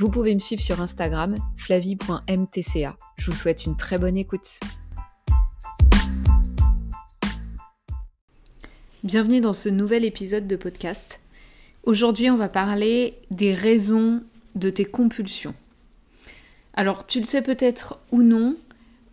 [0.00, 2.96] Vous pouvez me suivre sur Instagram, flavie.mtca.
[3.16, 4.60] Je vous souhaite une très bonne écoute.
[9.02, 11.18] Bienvenue dans ce nouvel épisode de podcast.
[11.82, 14.22] Aujourd'hui, on va parler des raisons
[14.54, 15.56] de tes compulsions.
[16.74, 18.56] Alors, tu le sais peut-être ou non,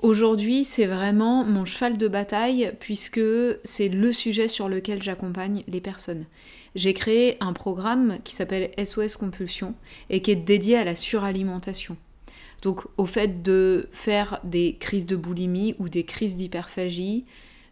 [0.02, 3.22] Aujourd'hui, c'est vraiment mon cheval de bataille puisque
[3.64, 6.26] c'est le sujet sur lequel j'accompagne les personnes.
[6.76, 9.74] J'ai créé un programme qui s'appelle SOS Compulsion
[10.10, 11.96] et qui est dédié à la suralimentation.
[12.62, 17.26] Donc au fait de faire des crises de boulimie ou des crises d'hyperphagie,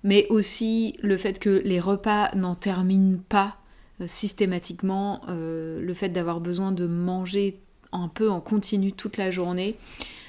[0.03, 3.57] mais aussi le fait que les repas n'en terminent pas
[4.01, 7.59] euh, systématiquement, euh, le fait d'avoir besoin de manger
[7.91, 9.75] un peu en continu toute la journée,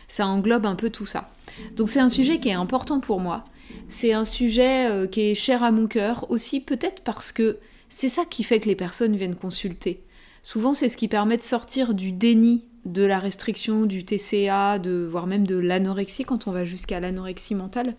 [0.09, 1.31] ça englobe un peu tout ça.
[1.77, 3.45] Donc c'est un sujet qui est important pour moi.
[3.89, 8.09] C'est un sujet euh, qui est cher à mon cœur aussi peut-être parce que c'est
[8.09, 10.03] ça qui fait que les personnes viennent consulter.
[10.43, 15.07] Souvent c'est ce qui permet de sortir du déni de la restriction, du TCA, de,
[15.11, 17.95] voire même de l'anorexie quand on va jusqu'à l'anorexie mentale.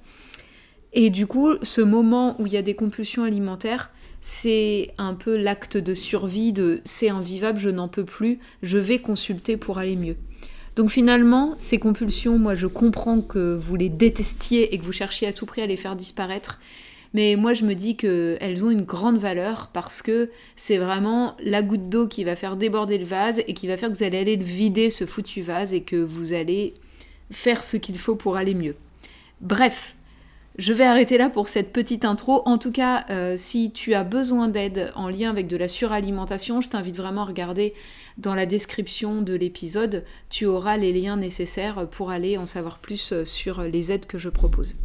[0.94, 5.36] Et du coup, ce moment où il y a des compulsions alimentaires, c'est un peu
[5.36, 9.95] l'acte de survie de c'est invivable, je n'en peux plus, je vais consulter pour aller
[9.95, 10.16] mieux.
[10.76, 15.28] Donc finalement, ces compulsions, moi je comprends que vous les détestiez et que vous cherchiez
[15.28, 16.59] à tout prix à les faire disparaître.
[17.16, 21.62] Mais moi, je me dis qu'elles ont une grande valeur parce que c'est vraiment la
[21.62, 24.18] goutte d'eau qui va faire déborder le vase et qui va faire que vous allez
[24.18, 26.74] aller le vider, ce foutu vase, et que vous allez
[27.31, 28.75] faire ce qu'il faut pour aller mieux.
[29.40, 29.96] Bref,
[30.58, 32.41] je vais arrêter là pour cette petite intro.
[32.46, 36.59] En tout cas, euh, si tu as besoin d'aide en lien avec de la suralimentation,
[36.59, 37.74] je t'invite vraiment à regarder
[38.18, 40.03] dans la description de l'épisode.
[40.30, 44.18] Tu auras les liens nécessaires pour aller en savoir plus euh, sur les aides que
[44.18, 44.76] je propose.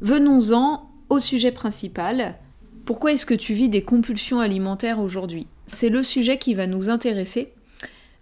[0.00, 2.36] Venons-en au sujet principal.
[2.84, 5.46] Pourquoi est-ce que tu vis des compulsions alimentaires aujourd'hui?
[5.66, 7.52] C'est le sujet qui va nous intéresser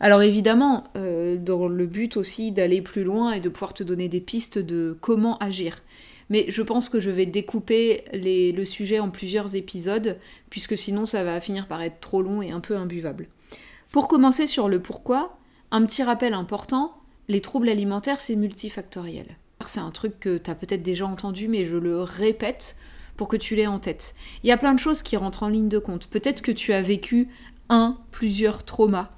[0.00, 4.08] alors évidemment, euh, dans le but aussi d'aller plus loin et de pouvoir te donner
[4.08, 5.82] des pistes de comment agir.
[6.30, 10.18] Mais je pense que je vais découper le sujet en plusieurs épisodes,
[10.48, 13.28] puisque sinon ça va finir par être trop long et un peu imbuvable.
[13.92, 15.38] Pour commencer sur le pourquoi,
[15.70, 16.96] un petit rappel important,
[17.28, 19.26] les troubles alimentaires c'est multifactoriel.
[19.66, 22.76] C'est un truc que tu as peut-être déjà entendu, mais je le répète
[23.16, 24.14] pour que tu l'aies en tête.
[24.42, 26.06] Il y a plein de choses qui rentrent en ligne de compte.
[26.06, 27.28] Peut-être que tu as vécu
[27.68, 29.10] un, plusieurs traumas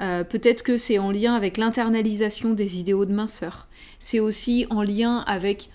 [0.00, 3.68] euh, peut-être que c'est en lien avec l'internalisation des idéaux de minceur.
[3.98, 5.68] C'est aussi en lien avec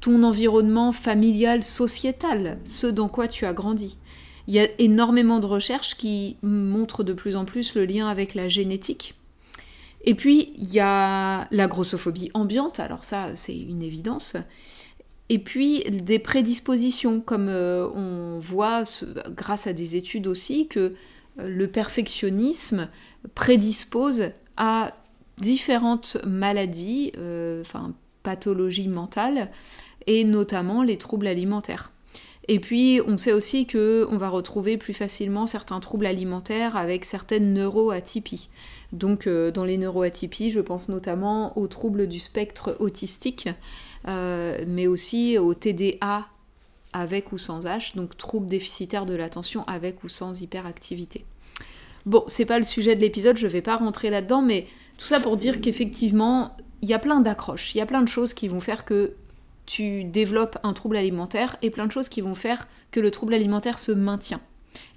[0.00, 3.98] ton environnement familial, sociétal, ce dans quoi tu as grandi.
[4.46, 8.34] Il y a énormément de recherches qui montrent de plus en plus le lien avec
[8.34, 9.14] la génétique.
[10.04, 14.36] Et puis, il y a la grossophobie ambiante, alors ça, c'est une évidence.
[15.28, 18.84] Et puis, des prédispositions, comme euh, on voit
[19.30, 20.94] grâce à des études aussi, que
[21.38, 22.88] euh, le perfectionnisme
[23.34, 24.94] prédispose à
[25.38, 29.50] différentes maladies, euh, enfin pathologies mentales,
[30.08, 31.92] et notamment les troubles alimentaires.
[32.50, 37.04] Et puis, on sait aussi que on va retrouver plus facilement certains troubles alimentaires avec
[37.04, 38.48] certaines neuroatypies.
[38.92, 43.50] Donc, euh, dans les neuroatypies, je pense notamment aux troubles du spectre autistique,
[44.08, 46.26] euh, mais aussi au TDA
[46.94, 51.26] avec ou sans H, donc troubles déficitaires de l'attention avec ou sans hyperactivité.
[52.06, 55.20] Bon, c'est pas le sujet de l'épisode, je vais pas rentrer là-dedans, mais tout ça
[55.20, 58.48] pour dire qu'effectivement, il y a plein d'accroches, il y a plein de choses qui
[58.48, 59.12] vont faire que
[59.68, 63.34] tu développes un trouble alimentaire et plein de choses qui vont faire que le trouble
[63.34, 64.40] alimentaire se maintient.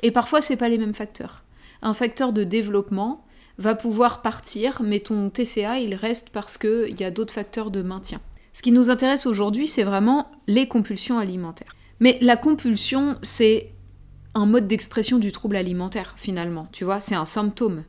[0.01, 1.43] Et parfois, c'est pas les mêmes facteurs.
[1.81, 3.25] Un facteur de développement
[3.57, 7.81] va pouvoir partir, mais ton TCA, il reste parce qu'il y a d'autres facteurs de
[7.81, 8.21] maintien.
[8.53, 11.75] Ce qui nous intéresse aujourd'hui, c'est vraiment les compulsions alimentaires.
[11.99, 13.73] Mais la compulsion, c'est
[14.35, 16.69] un mode d'expression du trouble alimentaire, finalement.
[16.71, 17.83] Tu vois, c'est un symptôme.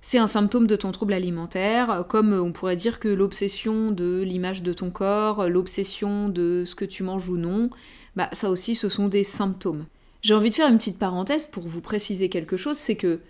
[0.00, 4.62] C'est un symptôme de ton trouble alimentaire, comme on pourrait dire que l'obsession de l'image
[4.62, 7.68] de ton corps, l'obsession de ce que tu manges ou non,
[8.16, 9.86] bah ça aussi ce sont des symptômes.
[10.22, 13.20] J'ai envie de faire une petite parenthèse pour vous préciser quelque chose, c'est que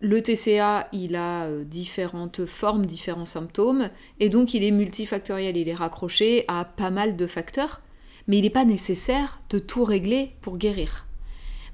[0.00, 5.68] le TCA, il a euh, différentes formes, différents symptômes, et donc il est multifactoriel, il
[5.68, 7.82] est raccroché à pas mal de facteurs,
[8.26, 11.06] mais il n'est pas nécessaire de tout régler pour guérir.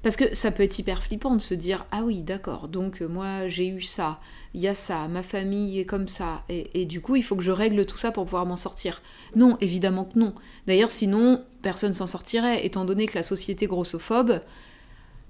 [0.01, 3.07] Parce que ça peut être hyper flippant de se dire ah oui d'accord donc euh,
[3.07, 4.21] moi j'ai eu ça,
[4.53, 7.43] il y a ça, ma famille est comme ça et, du coup il faut que
[7.43, 9.01] je règle tout ça pour pouvoir m'en sortir.
[9.35, 10.33] Non évidemment que non.
[10.67, 14.39] D'ailleurs sinon personne s'en sortirait étant donné que la société grossophobe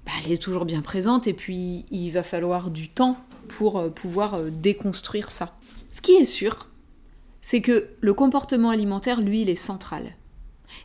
[0.05, 3.17] bah, elle est toujours bien présente et puis il va falloir du temps
[3.47, 5.57] pour euh, pouvoir euh, déconstruire ça.
[5.91, 6.69] Ce qui est sûr
[7.41, 10.15] c'est que le comportement alimentaire lui il est central.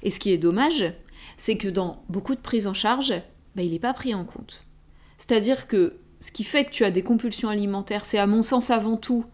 [0.02, 0.94] Et ce qui est dommage
[1.37, 3.12] c'est que dans beaucoup de prises en charge
[3.56, 4.64] bah, il n'est pas pris en compte.
[5.18, 8.70] C'est-à-dire que ce qui fait que tu as des compulsions alimentaires, c'est à mon sens
[8.70, 9.24] avant tout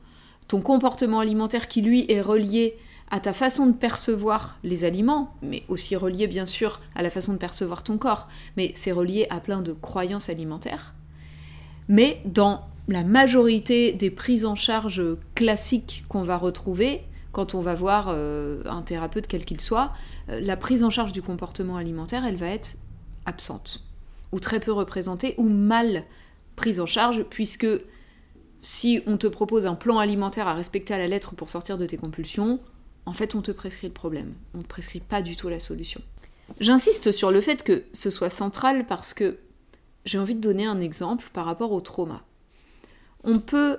[0.48, 2.76] ton comportement alimentaire qui lui est relié
[3.10, 7.32] à ta façon de percevoir les aliments, mais aussi relié bien sûr à la façon
[7.32, 10.94] de percevoir ton corps, mais c'est relié à plein de croyances alimentaires.
[11.88, 15.02] Mais dans la majorité des prises en charge
[15.34, 17.02] classiques qu'on va retrouver,
[17.32, 19.92] quand on va voir euh, un thérapeute quel qu'il soit,
[20.28, 22.76] euh, la prise en charge du comportement alimentaire, elle va être
[23.26, 23.84] absente
[24.32, 26.04] ou très peu représentée, ou mal
[26.56, 27.66] prise en charge, puisque
[28.62, 31.86] si on te propose un plan alimentaire à respecter à la lettre pour sortir de
[31.86, 32.60] tes compulsions,
[33.06, 36.02] en fait on te prescrit le problème, on ne prescrit pas du tout la solution.
[36.58, 39.38] J'insiste sur le fait que ce soit central parce que
[40.04, 42.22] j'ai envie de donner un exemple par rapport au trauma.
[43.24, 43.78] On peut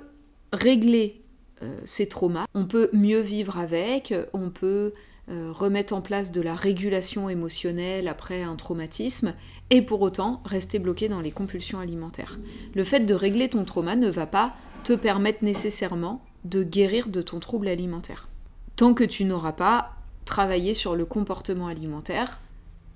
[0.54, 1.22] régler
[1.64, 4.94] euh, ces traumas, on peut mieux vivre avec, on peut
[5.28, 9.34] remettre en place de la régulation émotionnelle après un traumatisme,
[9.70, 12.40] et pour autant rester bloqué dans les compulsions alimentaires.
[12.76, 14.54] Le fait de régler ton trauma ne va pas
[14.84, 18.28] te permettre nécessairement de guérir de ton trouble alimentaire.
[18.76, 19.92] Tant que tu n'auras pas
[20.26, 22.42] travaillé sur le comportement alimentaire,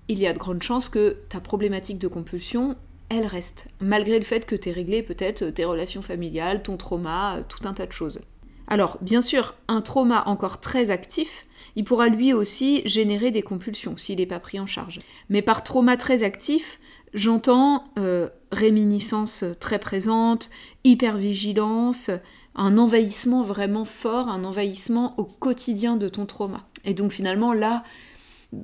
[0.08, 2.76] il y a de grandes chances que ta problématique de compulsion,
[3.10, 7.40] elle reste, malgré le fait que tu aies réglé peut-être tes relations familiales, ton trauma,
[7.48, 8.22] tout un tas de choses.
[8.68, 11.46] Alors, bien sûr, un trauma encore très actif,
[11.76, 15.00] il pourra lui aussi générer des compulsions s'il n'est pas pris en charge.
[15.30, 16.80] Mais par trauma très actif,
[17.14, 20.50] j'entends euh, réminiscence très présente,
[20.84, 22.10] hypervigilance,
[22.56, 26.66] un envahissement vraiment fort, un envahissement au quotidien de ton trauma.
[26.86, 27.84] Et donc finalement là,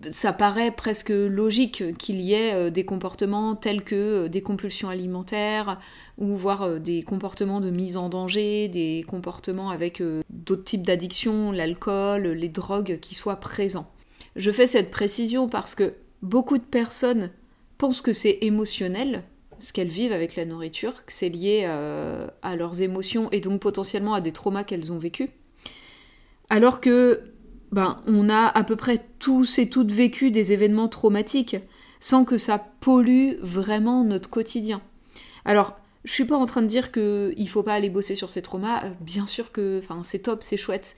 [0.09, 3.95] ça paraît presque logique qu'il y ait euh, des comportements tels que
[4.25, 5.79] euh, des compulsions alimentaires
[6.17, 11.51] ou voire euh, des comportements de mise en danger, des comportements avec d'autres types d'addictions,
[11.51, 13.91] l'alcool, les drogues qui soient présents.
[14.35, 17.31] Je fais cette précision parce que beaucoup de personnes
[17.77, 19.23] pensent que c'est émotionnel,
[19.59, 24.13] ce qu'elles vivent avec la nourriture, que c'est lié à leurs émotions et donc potentiellement
[24.13, 25.29] à des traumas qu'elles ont vécus.
[26.49, 27.30] Alors que
[27.71, 31.57] ben, on a à peu près tous et toutes vécu des événements traumatiques
[31.99, 34.81] sans que ça pollue vraiment notre quotidien.
[35.45, 38.41] Alors, je suis pas en train de dire qu'il faut pas aller bosser sur ces
[38.41, 40.95] traumas, euh, bien sûr que c'est top, c'est chouette.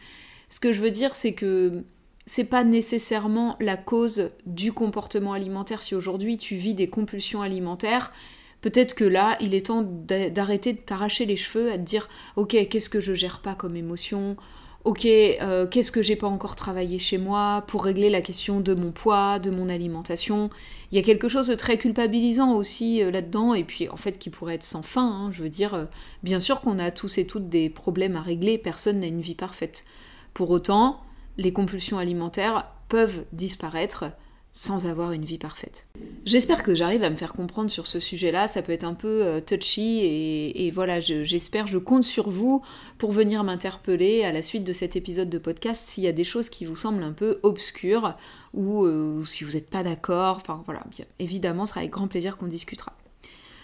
[0.50, 1.84] Ce que je veux dire, c'est que
[2.26, 5.82] c'est pas nécessairement la cause du comportement alimentaire.
[5.82, 8.14] Si aujourd'hui tu vis des compulsions alimentaires,
[8.62, 12.56] peut-être que là, il est temps d'arrêter de t'arracher les cheveux, à te dire Ok,
[12.70, 14.38] qu'est-ce que je gère pas comme émotion?
[14.84, 18.74] Ok, euh, qu'est-ce que j'ai pas encore travaillé chez moi pour régler la question de
[18.74, 20.50] mon poids, de mon alimentation?
[20.92, 24.18] Il y a quelque chose de très culpabilisant aussi euh, là-dedans, et puis en fait
[24.20, 25.08] qui pourrait être sans fin.
[25.08, 25.32] Hein.
[25.32, 25.86] je veux dire, euh,
[26.22, 29.36] bien sûr qu'on a tous et toutes des problèmes à régler, personne n'a une vie
[29.36, 29.86] parfaite.
[30.34, 31.02] Pour autant,
[31.38, 34.06] les compulsions alimentaires peuvent disparaître
[34.54, 35.88] sans avoir une vie parfaite.
[36.26, 39.24] J'espère que j'arrive à me faire comprendre sur ce sujet-là, ça peut être un peu
[39.24, 42.62] euh, touchy et, voilà, j'espère, je, compte sur vous
[43.00, 46.24] pour venir m'interpeller à la suite de cet épisode de podcast s'il y a des
[46.24, 48.16] choses qui vous semblent un peu obscures
[48.54, 52.08] ou, euh, si vous n'êtes pas d'accord, enfin voilà, bien, évidemment, ce sera avec grand
[52.08, 52.94] plaisir qu'on discutera.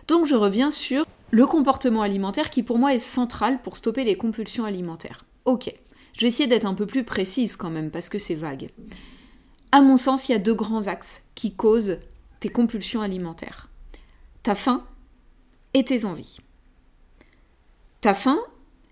[0.08, 4.16] Donc je reviens sur le comportement alimentaire qui pour moi est central pour stopper les
[4.16, 5.24] compulsions alimentaires.
[5.46, 5.72] Ok,
[6.14, 8.72] je vais essayer d'être un peu plus précise quand même parce que c'est vague.
[9.72, 11.98] À mon sens, il y a deux grands axes qui causent
[12.40, 13.70] tes compulsions alimentaires.
[14.42, 14.84] Ta faim
[15.74, 16.40] et tes envies.
[18.02, 18.40] Ta faim,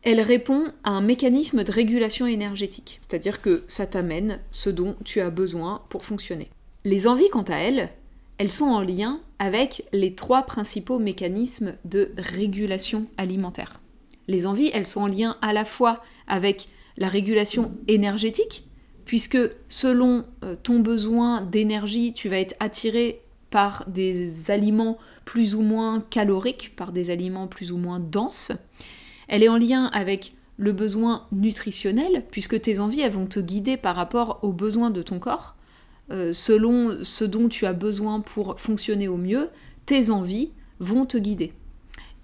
[0.04, 5.20] elle répond à un mécanisme de régulation énergétique, c'est-à-dire que ça t'amène ce dont tu
[5.20, 6.50] as besoin pour fonctionner.
[6.84, 7.90] Les envies, quant à elles,
[8.38, 13.82] elles sont en lien avec les trois principaux mécanismes de régulation alimentaire.
[14.28, 18.67] Les envies, elles sont en lien à la fois avec la régulation énergétique,
[19.08, 25.62] puisque selon euh, ton besoin d'énergie, tu vas être attiré par des aliments plus ou
[25.62, 28.52] moins caloriques, par des aliments plus ou moins denses.
[29.30, 33.78] Elle est en lien avec le besoin nutritionnel, puisque tes envies, elles vont te guider
[33.78, 35.56] par rapport aux besoins de ton corps.
[36.12, 39.50] Euh, selon ce dont tu as besoin pour fonctionner au mieux,
[39.86, 41.54] tes envies vont te guider.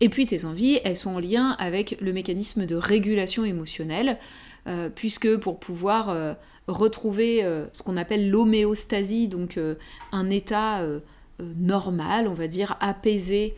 [0.02, 4.18] Et puis tes envies, elles sont en lien avec le mécanisme de régulation émotionnelle,
[4.67, 6.36] euh, puisque pour pouvoir
[6.67, 9.75] retrouver euh, ce qu'on appelle l'homéostasie, donc euh,
[10.12, 11.00] un état euh,
[11.39, 13.55] normal, on va dire apaisé,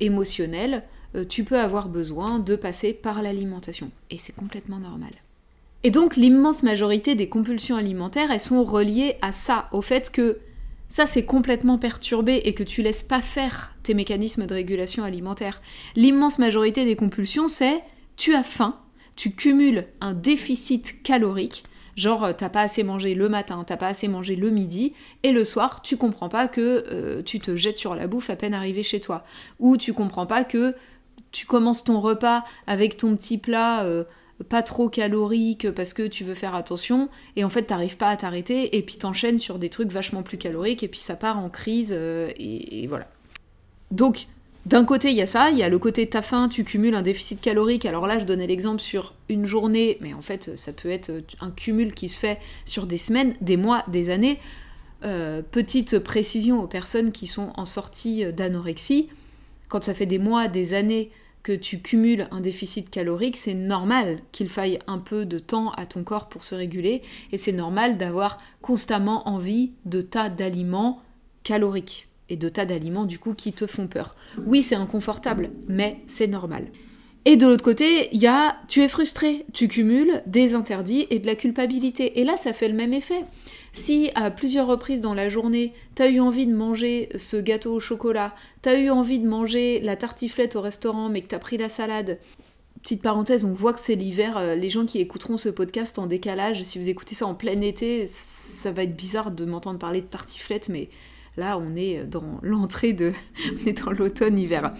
[0.00, 0.84] émotionnel,
[1.28, 3.90] tu peux avoir besoin de passer par l'alimentation.
[4.08, 5.10] Et c'est complètement normal.
[5.82, 10.38] Et donc l'immense majorité des compulsions alimentaires, elles sont reliées à ça, au fait que
[10.88, 15.60] ça c'est complètement perturbé et que tu laisses pas faire tes mécanismes de régulation alimentaire.
[15.94, 17.82] L'immense majorité des compulsions, c'est
[18.16, 18.78] tu as faim,
[19.16, 21.64] tu cumules un déficit calorique,
[21.96, 24.92] genre euh, t'as pas assez mangé le matin, t'as pas assez mangé le midi,
[25.22, 28.36] et le soir tu comprends pas que euh, tu te jettes sur la bouffe à
[28.36, 29.24] peine arrivé chez toi,
[29.58, 30.74] ou tu comprends pas que
[31.32, 33.84] tu commences ton repas avec ton petit plat.
[33.84, 34.04] Euh,
[34.50, 38.18] pas trop calorique parce que tu veux faire attention et en fait t'arrives pas à
[38.18, 41.48] t'arrêter et puis t'enchaînes sur des trucs vachement plus caloriques et puis ça part en
[41.48, 43.08] crise et, voilà.
[43.90, 44.26] Donc
[44.66, 46.96] d'un côté il y a ça, il y a le côté t'as faim, tu cumules
[46.96, 47.86] un déficit calorique.
[47.86, 51.52] Alors là je donnais l'exemple sur une journée, mais en fait ça peut être un
[51.52, 54.38] cumul qui se fait sur des semaines, des mois, des années.
[55.04, 59.08] Euh, petite précision aux personnes qui sont en sortie d'anorexie,
[59.68, 61.12] quand ça fait des mois, des années
[61.44, 65.86] que tu cumules un déficit calorique, c'est normal qu'il faille un peu de temps à
[65.86, 71.02] ton corps pour se réguler et c'est normal d'avoir constamment envie de tas d'aliments
[71.44, 74.16] caloriques et de tas d'aliments du coup qui te font peur.
[74.46, 76.66] Oui, c'est inconfortable, mais c'est normal.
[77.24, 81.18] Et de l'autre côté, il y a tu es frustré, tu cumules des interdits et
[81.18, 82.20] de la culpabilité.
[82.20, 83.24] Et là, ça fait le même effet.
[83.72, 87.80] Si à plusieurs reprises dans la journée, t'as eu envie de manger ce gâteau au
[87.80, 91.68] chocolat, t'as eu envie de manger la tartiflette au restaurant, mais que t'as pris la
[91.68, 92.18] salade,
[92.80, 96.06] petite parenthèse, on voit que c'est l'hiver, euh, les gens qui écouteront ce podcast en
[96.06, 100.02] décalage, si vous écoutez ça en plein été, ça va être bizarre de m'entendre parler
[100.02, 100.88] de tartiflette, mais
[101.36, 103.12] là on est dans l'entrée de...
[103.90, 104.72] l'automne-hiver.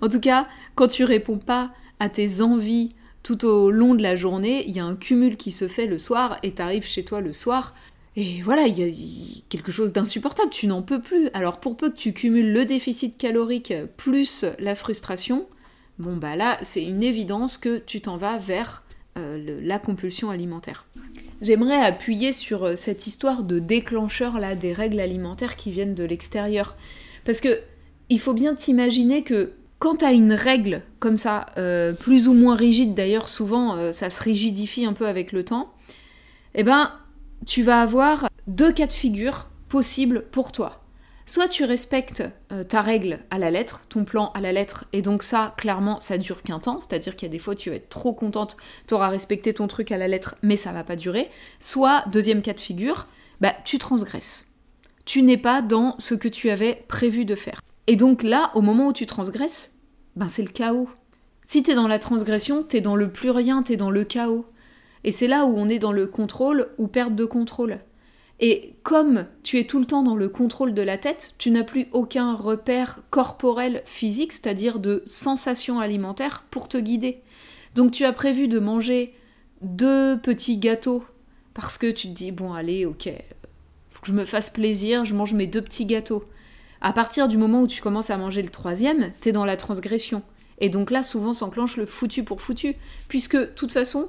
[0.00, 4.16] En tout cas, quand tu réponds pas à tes envies tout au long de la
[4.16, 7.20] journée, il y a un cumul qui se fait le soir et t'arrives chez toi
[7.20, 7.74] le soir,
[8.16, 11.30] et voilà, il y a quelque chose d'insupportable, tu n'en peux plus.
[11.32, 15.46] Alors pour peu que tu cumules le déficit calorique plus la frustration,
[15.98, 18.84] bon bah là c'est une évidence que tu t'en vas vers
[19.18, 20.86] euh, la compulsion alimentaire.
[21.44, 26.04] J'aimerais appuyer sur euh, cette histoire de déclencheur là des règles alimentaires qui viennent de
[26.04, 26.74] l'extérieur.
[27.26, 27.60] Parce que
[28.08, 32.32] il faut bien t'imaginer que quand tu as une règle comme ça, euh, plus ou
[32.32, 35.72] moins rigide d'ailleurs, souvent ça se rigidifie un peu avec le temps,
[36.54, 36.92] eh ben
[37.44, 40.83] tu vas avoir deux cas de figure possibles pour toi.
[41.26, 45.00] Soit tu respectes euh, ta règle à la lettre, ton plan à la lettre, et
[45.00, 47.76] donc ça, clairement, ça dure qu'un temps, c'est-à-dire qu'il y a des fois tu vas
[47.76, 50.96] être trop contente, tu auras respecté ton truc à la lettre, mais ça va pas
[50.96, 51.30] durer.
[51.60, 53.06] Soit, deuxième cas de figure,
[53.40, 54.52] bah tu transgresses.
[55.06, 57.62] Tu n'es pas dans ce que tu avais prévu de faire.
[57.86, 59.72] Et donc là, au moment où tu transgresses,
[60.16, 60.88] ben c'est le chaos.
[61.46, 64.46] Si t'es dans la transgression, t'es dans le plus rien, t'es dans le chaos.
[65.04, 67.78] Et c'est là où on est dans le contrôle ou perte de contrôle.
[68.40, 71.62] Et comme tu es tout le temps dans le contrôle de la tête, tu n'as
[71.62, 77.22] plus aucun repère corporel physique, c'est-à-dire de sensation alimentaire, pour te guider.
[77.74, 79.14] Donc tu as prévu de manger
[79.62, 81.04] deux petits gâteaux
[81.54, 83.10] parce que tu te dis bon allez ok
[83.90, 86.24] faut que je me fasse plaisir je mange mes deux petits gâteaux.
[86.80, 90.22] À partir du moment où tu commences à manger le troisième t'es dans la transgression.
[90.58, 92.74] Et donc là souvent s'enclenche le foutu pour foutu
[93.08, 94.08] puisque de toute façon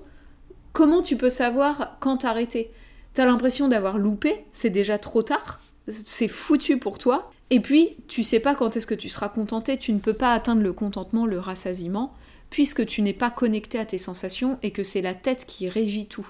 [0.74, 2.72] comment tu peux savoir quand t'arrêter?
[3.16, 7.32] T'as l'impression d'avoir loupé, c'est déjà trop tard, c'est foutu pour toi.
[7.50, 10.34] Et puis, tu sais pas quand est-ce que tu seras contenté, tu ne peux pas
[10.34, 12.14] atteindre le contentement, le rassasiement,
[12.50, 16.08] puisque tu n'es pas connecté à tes sensations et que c'est la tête qui régit
[16.08, 16.28] tout.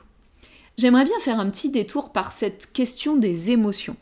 [0.78, 3.96] J'aimerais bien faire un petit détour par cette question des émotions.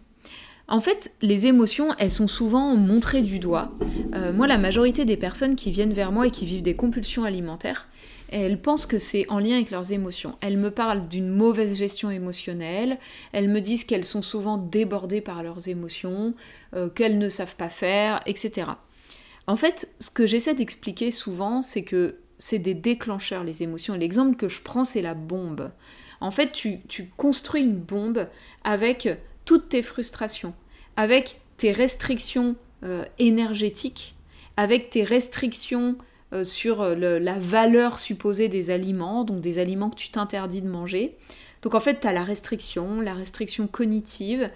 [0.67, 3.71] En fait, les émotions, elles sont souvent montrées du doigt.
[4.13, 7.23] Euh, moi, la majorité des personnes qui viennent vers moi et qui vivent des compulsions
[7.23, 7.87] alimentaires,
[8.41, 10.37] elles pensent que c'est en lien avec leurs émotions.
[10.41, 12.97] Elles me parlent d'une mauvaise gestion émotionnelle,
[13.31, 16.33] elles me disent qu'elles sont souvent débordées par leurs émotions,
[16.75, 18.71] euh, qu'elles ne savent pas faire, etc.
[19.45, 23.93] En fait, ce que j'essaie d'expliquer souvent, c'est que c'est des déclencheurs, les émotions.
[23.93, 25.71] L'exemple que je prends, c'est la bombe.
[26.19, 26.81] En fait, tu,
[27.17, 28.27] construis une bombe
[28.63, 29.09] avec
[29.45, 30.53] toutes tes frustrations,
[30.95, 34.15] avec tes restrictions euh, énergétiques,
[34.57, 35.97] avec tes restrictions
[36.33, 40.69] euh, sur euh, la valeur supposée des aliments, donc des aliments que tu t'interdis de
[40.69, 41.15] manger.
[41.61, 44.49] Donc en fait, tu as la restriction, la restriction cognitive.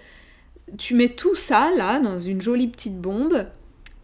[0.78, 3.48] Tu mets tout ça là dans une jolie petite bombe,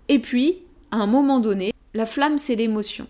[0.10, 0.60] et puis,
[0.92, 3.08] à un moment donné, la flamme, c'est l'émotion.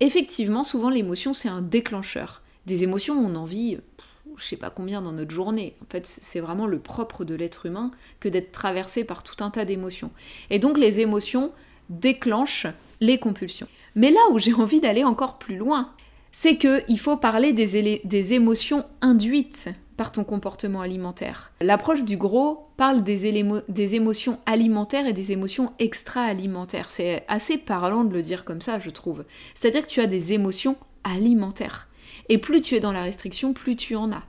[0.00, 2.42] Effectivement, souvent l'émotion, c'est un déclencheur.
[2.66, 3.78] Des émotions, on en vit
[4.36, 5.74] je sais pas combien dans notre journée.
[5.82, 9.50] En fait, c'est vraiment le propre de l'être humain que d'être traversé par tout un
[9.50, 10.10] tas d'émotions.
[10.50, 11.52] Et donc les émotions
[11.88, 12.66] déclenchent
[13.00, 13.68] les compulsions.
[13.94, 15.92] Mais là où j'ai envie d'aller encore plus loin,
[16.32, 21.52] c'est qu'il faut parler des, émotions induites par ton comportement alimentaire.
[21.60, 26.90] L'approche du gros parle des émotions alimentaires et des émotions extra-alimentaires.
[26.90, 29.24] C'est assez parlant de le dire comme ça, je trouve.
[29.54, 31.88] C'est-à-dire que tu as des émotions alimentaires.
[32.28, 34.24] Et plus tu es dans la restriction, plus tu en as.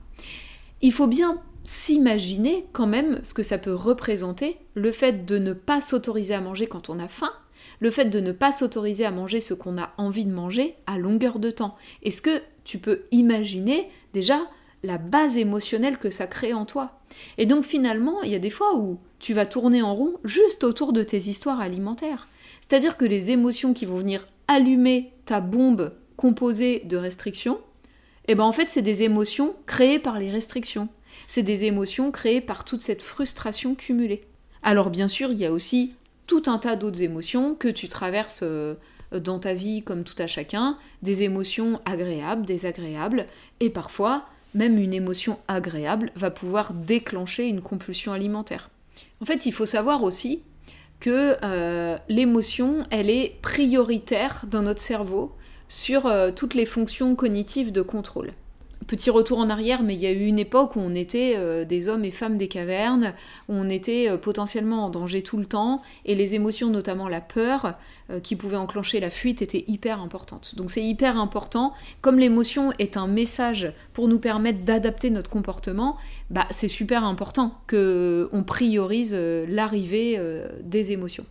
[0.82, 5.54] Il faut bien s'imaginer quand même ce que ça peut représenter, le fait de ne
[5.54, 7.32] pas s'autoriser à manger quand on a faim,
[7.80, 10.98] le fait de ne pas s'autoriser à manger ce qu'on a envie de manger à
[10.98, 11.76] longueur de temps.
[12.04, 14.40] Est-ce que tu peux imaginer déjà
[14.84, 17.00] la base émotionnelle que ça crée en toi?
[17.38, 20.64] Et donc finalement, il y a des fois où tu vas tourner en rond juste
[20.64, 22.28] autour de tes histoires alimentaires.
[22.62, 27.60] C'est-à-dire que les émotions qui vont venir allumer ta bombe composée de restrictions,
[28.28, 30.90] eh ben en fait c'est des émotions créées par les restrictions.
[31.28, 34.26] C'est des émotions créées par toute cette frustration cumulée.
[34.64, 35.94] Alors bien sûr, il y a aussi
[36.28, 38.76] tout un tas d'autres émotions que tu traverses euh,
[39.12, 43.28] dans ta vie comme tout à chacun, des émotions agréables, désagréables,
[43.60, 48.70] et parfois même une émotion agréable va pouvoir déclencher une compulsion alimentaire.
[49.22, 50.42] En fait, il faut savoir aussi
[51.00, 55.36] que euh, l'émotion, elle est prioritaire dans notre cerveau
[55.68, 58.32] sur euh, toutes les fonctions cognitives de contrôle.
[58.88, 61.66] Petit retour en arrière, mais il y a eu une époque où on était euh,
[61.66, 63.14] des hommes et femmes des cavernes,
[63.50, 67.20] où on était euh, potentiellement en danger tout le temps, et les émotions, notamment la
[67.20, 67.74] peur,
[68.12, 70.54] euh, qui pouvait enclencher la fuite, étaient hyper importantes.
[70.56, 75.98] Donc c'est hyper important, comme l'émotion est un message pour nous permettre d'adapter notre comportement,
[76.30, 79.16] bah, c'est super important qu'on priorise
[79.48, 80.20] l'arrivée
[80.62, 81.26] des émotions.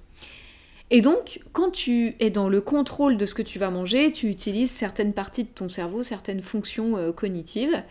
[0.94, 4.28] Et donc, quand tu es dans le contrôle de ce que tu vas manger, tu
[4.28, 7.82] utilises certaines parties de ton cerveau, certaines fonctions euh, cognitives.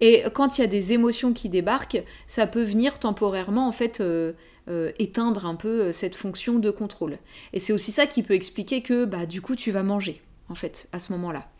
[0.00, 4.00] Et quand il y a des émotions qui débarquent, ça peut venir temporairement en fait
[4.00, 4.32] euh,
[4.68, 7.18] euh, éteindre un peu cette fonction de contrôle.
[7.52, 10.54] Et c'est aussi ça qui peut expliquer que bah du coup tu vas manger en
[10.54, 11.50] fait à ce moment-là.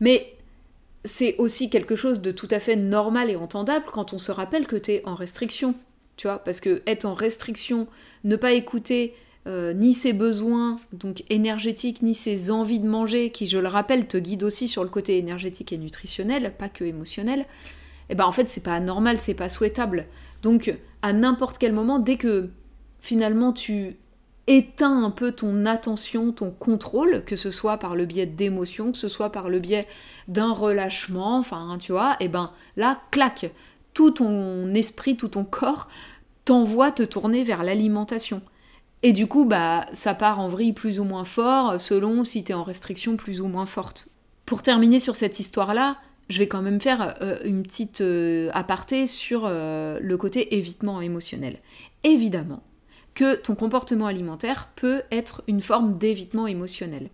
[0.00, 0.36] Mais
[1.06, 4.66] c'est aussi quelque chose de tout à fait normal et entendable quand on se rappelle
[4.66, 5.74] que tu es en restriction.
[6.18, 7.86] Tu vois, parce que être en restriction,
[8.24, 9.14] ne pas écouter
[9.46, 14.06] euh, ni ses besoins donc énergétiques, ni ses envies de manger, qui je le rappelle
[14.06, 17.44] te guident aussi sur le côté énergétique et nutritionnel, pas que émotionnel, et
[18.10, 20.06] eh ben en fait c'est pas normal, c'est pas souhaitable.
[20.42, 22.50] Donc à n'importe quel moment, dès que
[23.00, 23.96] finalement tu
[24.46, 28.98] éteins un peu ton attention, ton contrôle, que ce soit par le biais d'émotions, que
[28.98, 29.86] ce soit par le biais
[30.28, 33.50] d'un relâchement, enfin tu vois, et eh ben là, clac,
[33.94, 35.88] tout ton esprit, tout ton corps
[36.44, 38.42] t'envoie te tourner vers l'alimentation.
[39.02, 42.54] Et du coup, bah, ça part en vrille plus ou moins fort, selon si t'es
[42.54, 44.08] en restriction plus ou moins forte.
[44.46, 49.06] Pour terminer sur cette histoire-là, je vais quand même faire euh, une petite euh, aparté
[49.06, 51.58] sur euh, le côté évitement émotionnel.
[52.04, 52.62] Évidemment
[53.14, 57.10] que ton comportement alimentaire peut être une forme d'évitement émotionnel.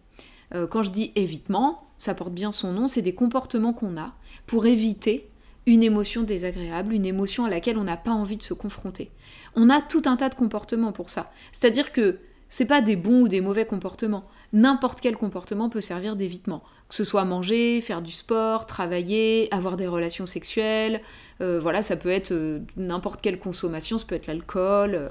[0.71, 4.15] quand je dis évitement, ça porte bien son nom, c'est des comportements qu'on a
[4.47, 5.29] pour éviter
[5.69, 9.11] une émotion désagréable, une émotion à laquelle on n'a pas envie de se confronter.
[9.55, 11.31] On a tout un tas de comportements pour ça.
[11.53, 14.25] C'est-à-dire que c'est pas des bons ou des mauvais comportements.
[14.55, 16.63] N'importe quel comportement peut servir d'évitement.
[16.89, 21.03] Que ce soit manger, faire du sport, travailler, avoir des relations sexuelles,
[21.43, 25.09] euh, voilà, ça peut être euh, n'importe quelle consommation, ça peut être l'alcool, euh,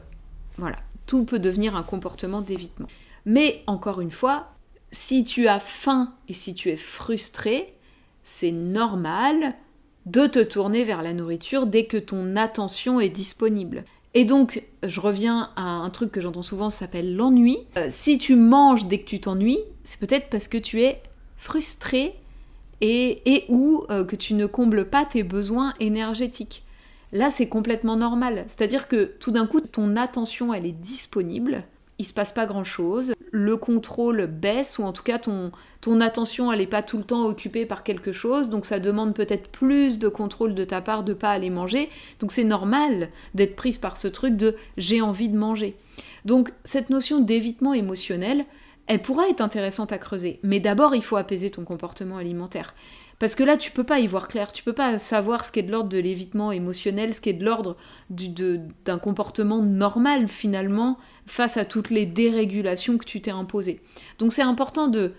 [0.57, 0.77] voilà.
[1.05, 2.87] Tout peut devenir un comportement d'évitement.
[3.27, 4.47] Mais encore une fois,
[4.89, 7.75] si tu as faim et si tu es frustré,
[8.23, 9.53] c'est normal
[10.07, 13.83] de te tourner vers la nourriture dès que ton attention est disponible.
[14.13, 17.59] Et donc, je reviens à un truc que j'entends souvent, ça s'appelle l'ennui.
[17.77, 21.03] Euh, si tu manges dès que tu t'ennuies, c'est peut-être parce que tu es
[21.35, 22.15] frustré
[22.79, 26.63] et, ou euh, que tu ne combles pas tes besoins énergétiques.
[27.11, 28.45] Là, c'est complètement normal.
[28.47, 31.63] C'est-à-dire que tout d'un coup, ton attention, elle est disponible,
[31.99, 35.52] il se passe pas grand-chose, le contrôle baisse, ou en tout cas ton,
[36.02, 40.00] attention n'est pas tout le temps occupée par quelque chose, donc ça demande peut-être plus
[40.00, 43.97] de contrôle de ta part de pas aller manger, donc c'est normal d'être prise par
[43.97, 45.78] ce truc de j'ai envie de manger.
[46.26, 48.45] Donc cette notion d'évitement émotionnel,
[48.88, 52.73] elle pourra être intéressante à creuser, mais d'abord il faut apaiser ton comportement alimentaire.
[53.19, 55.60] Parce que là, tu peux pas y voir clair, tu peux pas savoir ce qui
[55.60, 57.75] est de l'ordre de l'évitement émotionnel, ce qui est de l'ordre
[58.10, 63.82] d'un comportement normal finalement face à toutes les dérégulations que tu t'es imposées.
[64.19, 65.13] Donc c'est important de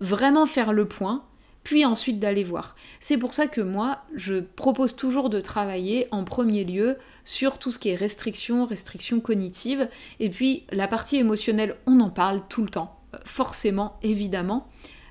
[0.00, 1.24] vraiment faire le point,
[1.62, 2.74] puis ensuite d'aller voir.
[3.00, 7.70] C'est pour ça que moi, je propose toujours de travailler en premier lieu sur tout
[7.70, 9.88] ce qui est restriction, restriction cognitive,
[10.20, 14.66] et puis la partie émotionnelle, on en parle tout le temps, forcément, évidemment,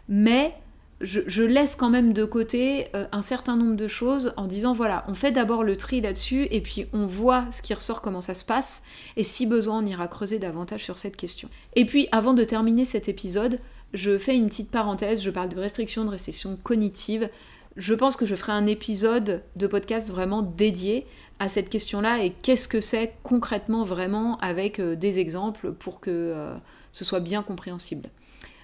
[0.09, 0.55] mais
[1.03, 5.03] je, laisse quand même de côté euh, un certain nombre de choses en disant voilà,
[5.07, 8.33] on fait d'abord le tri là-dessus et puis on voit ce qui ressort, comment ça
[8.33, 8.83] se passe,
[9.17, 11.49] et si besoin, on ira creuser davantage sur cette question.
[11.75, 13.59] Et puis, avant de terminer cet épisode,
[13.93, 17.29] je fais une petite parenthèse, je parle de restriction, de restriction cognitive.
[17.77, 21.05] Je pense que je ferai un épisode de podcast vraiment dédié
[21.39, 26.11] à cette question-là et qu'est-ce que c'est concrètement vraiment avec euh, des exemples pour que
[26.11, 26.53] euh,
[26.91, 28.09] ce soit bien compréhensible.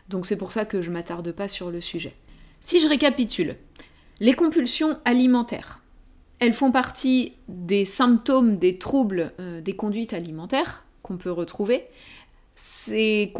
[0.09, 2.13] Donc c'est pour ça que je m'attarde pas sur le sujet.
[2.59, 3.55] Si je récapitule,
[4.19, 5.81] les compulsions alimentaires,
[6.39, 11.85] elles font partie des symptômes des troubles euh, des conduites alimentaires qu'on peut retrouver.
[12.55, 13.31] Ces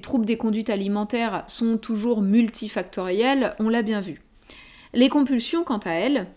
[0.00, 4.22] troubles des conduites alimentaires sont toujours multifactoriels, on l'a bien vu.
[4.92, 6.28] Les compulsions, quant à elles,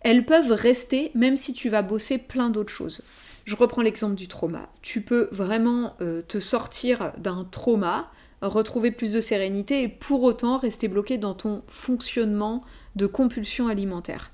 [0.00, 3.02] elles peuvent rester même si tu vas bosser plein d'autres choses.
[3.46, 4.68] Je reprends l'exemple du trauma.
[4.82, 8.10] Tu peux vraiment euh, te sortir d'un trauma,
[8.48, 12.62] retrouver plus de sérénité et pour autant rester bloqué dans ton fonctionnement
[12.96, 14.32] de compulsion alimentaire.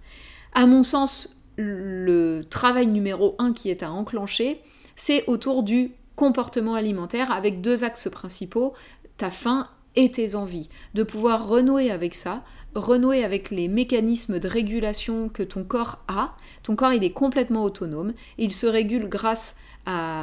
[0.52, 4.60] À mon sens, le travail numéro un qui est à enclencher,
[4.96, 8.74] c'est autour du comportement alimentaire avec deux axes principaux,
[9.16, 10.68] ta faim et tes envies.
[10.94, 12.42] De pouvoir renouer avec ça,
[12.74, 16.34] renouer avec les mécanismes de régulation que ton corps a.
[16.62, 18.12] Ton corps, il est complètement autonome.
[18.38, 19.56] Il se régule grâce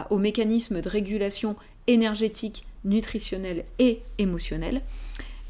[0.10, 1.56] aux mécanismes de régulation
[1.88, 4.82] énergétique, nutritionnelle et émotionnelle.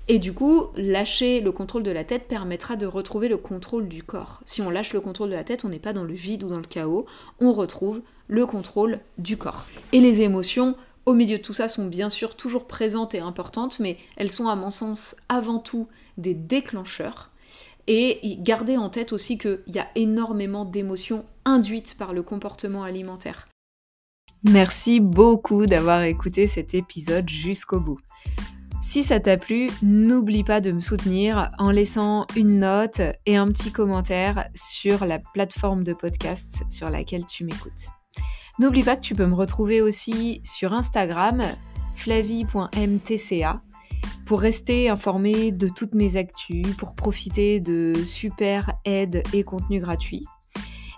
[0.09, 4.03] Et du coup, lâcher le contrôle de la tête permettra de retrouver le contrôle du
[4.03, 4.41] corps.
[4.45, 6.49] Si on lâche le contrôle de la tête, on n'est pas dans le vide ou
[6.49, 7.05] dans le chaos,
[7.41, 9.67] on retrouve le contrôle du corps.
[9.91, 13.81] Et les émotions, au milieu de tout ça, sont bien sûr toujours présentes et importantes,
[13.81, 17.31] mais elles sont à mon sens avant tout des déclencheurs.
[17.87, 23.47] Et gardez en tête aussi qu'il y a énormément d'émotions induites par le comportement alimentaire.
[24.43, 27.99] Merci beaucoup d'avoir écouté cet épisode jusqu'au bout.
[28.81, 33.47] Si ça t'a plu, n'oublie pas de me soutenir en laissant une note et un
[33.47, 37.87] petit commentaire sur la plateforme de podcast sur laquelle tu m'écoutes.
[38.59, 41.41] N'oublie pas que tu peux me retrouver aussi sur Instagram,
[41.95, 43.61] flavie.mtca,
[44.25, 50.25] pour rester informé de toutes mes actus, pour profiter de super aides et contenus gratuits.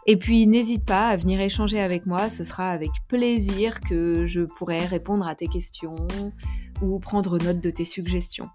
[0.09, 4.41] Et puis n'hésite pas à venir échanger avec moi, ce sera avec plaisir que je
[4.41, 5.93] pourrai répondre à tes questions
[6.81, 8.49] ou prendre note de tes suggestions.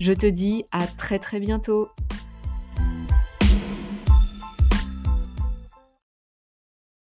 [0.00, 1.90] Je te dis à très très bientôt